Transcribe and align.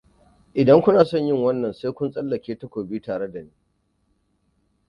Idan 0.61 0.81
kuna 0.81 1.05
son 1.05 1.23
yin 1.27 1.41
wannan, 1.43 1.73
sai 1.73 1.93
kun 1.93 2.11
tsallake 2.11 2.55
takobi 2.59 2.99
tare 3.01 3.31
dani. 3.31 3.51